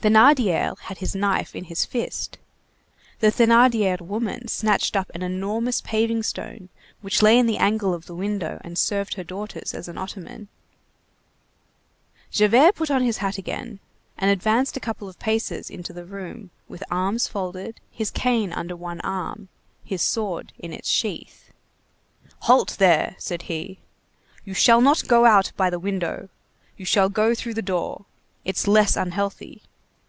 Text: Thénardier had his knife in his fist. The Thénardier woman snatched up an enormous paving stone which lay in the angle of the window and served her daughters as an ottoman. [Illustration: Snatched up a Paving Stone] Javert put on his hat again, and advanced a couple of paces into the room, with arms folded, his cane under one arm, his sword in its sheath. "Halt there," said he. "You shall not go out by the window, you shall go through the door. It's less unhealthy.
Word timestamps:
Thénardier 0.00 0.78
had 0.78 0.98
his 0.98 1.16
knife 1.16 1.56
in 1.56 1.64
his 1.64 1.84
fist. 1.84 2.38
The 3.18 3.32
Thénardier 3.32 4.00
woman 4.00 4.46
snatched 4.46 4.94
up 4.94 5.10
an 5.12 5.22
enormous 5.24 5.80
paving 5.80 6.22
stone 6.22 6.68
which 7.00 7.20
lay 7.20 7.36
in 7.36 7.46
the 7.46 7.56
angle 7.56 7.92
of 7.94 8.06
the 8.06 8.14
window 8.14 8.60
and 8.62 8.78
served 8.78 9.14
her 9.14 9.24
daughters 9.24 9.74
as 9.74 9.88
an 9.88 9.98
ottoman. 9.98 10.46
[Illustration: 12.30 12.30
Snatched 12.30 12.44
up 12.44 12.48
a 12.48 12.50
Paving 12.52 12.60
Stone] 12.60 12.60
Javert 12.60 12.74
put 12.76 12.90
on 12.94 13.02
his 13.04 13.16
hat 13.16 13.38
again, 13.38 13.80
and 14.16 14.30
advanced 14.30 14.76
a 14.76 14.78
couple 14.80 15.08
of 15.08 15.18
paces 15.18 15.68
into 15.68 15.92
the 15.92 16.04
room, 16.04 16.50
with 16.68 16.84
arms 16.92 17.26
folded, 17.26 17.80
his 17.90 18.12
cane 18.12 18.52
under 18.52 18.76
one 18.76 19.00
arm, 19.00 19.48
his 19.84 20.00
sword 20.00 20.52
in 20.60 20.72
its 20.72 20.88
sheath. 20.88 21.50
"Halt 22.42 22.76
there," 22.78 23.16
said 23.18 23.42
he. 23.50 23.80
"You 24.44 24.54
shall 24.54 24.80
not 24.80 25.08
go 25.08 25.24
out 25.24 25.50
by 25.56 25.68
the 25.68 25.80
window, 25.80 26.28
you 26.76 26.84
shall 26.84 27.08
go 27.08 27.34
through 27.34 27.54
the 27.54 27.62
door. 27.62 28.04
It's 28.44 28.68
less 28.68 28.96
unhealthy. 28.96 29.62